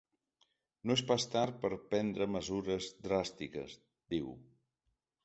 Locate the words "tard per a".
1.35-1.77